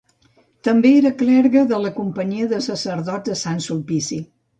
[0.67, 4.19] També era clergue de la Companyia dels Sacerdots de Sant Sulpici.